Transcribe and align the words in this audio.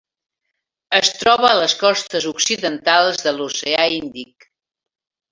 Es 0.99 1.09
troba 1.17 1.49
a 1.49 1.59
les 1.59 1.75
costes 1.81 2.25
occidentals 2.31 3.19
de 3.27 3.33
l'Oceà 3.35 3.83
Índic: 3.99 4.49